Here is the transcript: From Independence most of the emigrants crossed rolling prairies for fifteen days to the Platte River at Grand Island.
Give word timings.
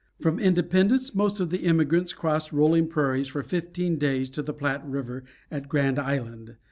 From 0.19 0.39
Independence 0.39 1.13
most 1.13 1.39
of 1.39 1.51
the 1.51 1.63
emigrants 1.63 2.11
crossed 2.11 2.51
rolling 2.51 2.87
prairies 2.87 3.27
for 3.27 3.43
fifteen 3.43 3.99
days 3.99 4.31
to 4.31 4.41
the 4.41 4.51
Platte 4.51 4.83
River 4.89 5.23
at 5.51 5.69
Grand 5.69 5.99
Island. 5.99 6.55